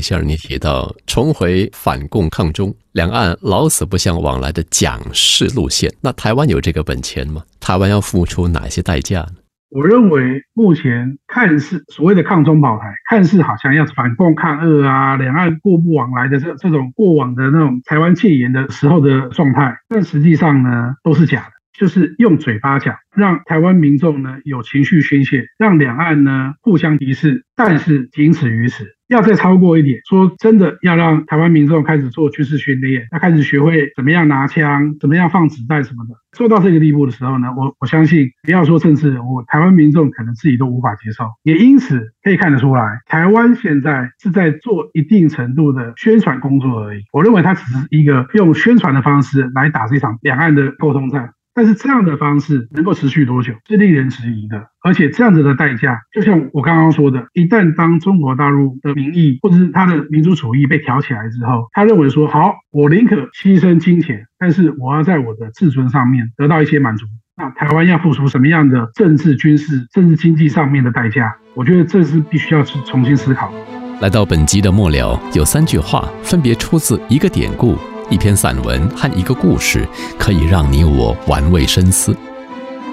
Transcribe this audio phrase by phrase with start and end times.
[0.00, 7.42] 底下你提到重回反共抗中，两岸老死不相往来的蒋氏路线，那台湾有这个本钱吗？
[7.60, 9.34] 台湾要付出哪些代价呢？
[9.68, 28.86] 我认为目前看似所谓的抗中保台，看似好像要反共抗俄啊，两岸过不往来的这这种过往的那种台湾戒严的时候的状态，但实际上呢都是假的，就是用嘴巴讲，让台湾民众呢有情绪宣泄，让两岸呢互相敌视，但是仅此于此。
[29.10, 36.14] 要再超过一点，说真的，要让台湾民众开始做军事训练，要开始学会怎么样拿枪，怎么样放子弹什么的。
[36.30, 41.24] 做到这个地步的时候呢，我我相信，不要说政治人物，台湾民众可能自己都无法接受。
[41.42, 47.02] 也因此可以看得出来，台湾现在是在做一定程度的宣传工作而已。
[47.12, 51.30] 我认为它只是一个用宣传的方式来打这场两岸的沟通战。
[51.54, 54.68] 但是这样的方式能够持续多久，是令人质疑的。
[54.82, 67.06] 而且这样子的代价，就像我刚刚说的，一旦当中国大陆的民意或者是他的民族主义被挑起来之后，他认为说好，我宁可牺牲金钱，但是我要在我的自尊上面得到一些满足。
[67.36, 71.34] 那台湾要付出什么样的政治、军事、政治经济上面的代价？
[71.54, 73.52] 我觉得这是必须要去重新思考。
[74.00, 77.76] 来到本集的末了，有三句话分别出自一个典故。
[78.10, 82.14] 一篇散文和一个故事，可以让你我玩味深思。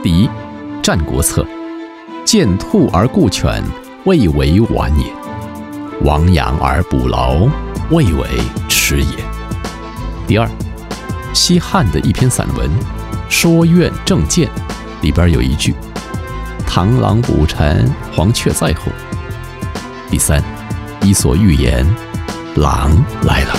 [0.04, 0.28] 第一，
[0.84, 1.42] 《战国策》
[2.24, 3.64] ：“见兔而顾犬，
[4.06, 5.08] 未为晚也；
[6.06, 7.50] 亡羊而补牢，
[7.90, 8.28] 未为
[8.70, 9.18] 迟也。”
[10.28, 10.48] 第二，
[11.34, 12.70] 西汉的一篇散文
[13.28, 14.48] 《说苑正见》，
[15.02, 15.74] 里边有一句
[16.70, 18.92] ：“螳螂捕蝉，黄雀在后。”
[20.12, 20.40] 第三，
[21.02, 21.84] 《伊索寓言》
[22.62, 22.92] ：“狼
[23.24, 23.56] 来了。”